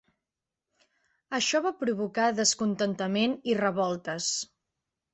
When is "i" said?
3.55-3.59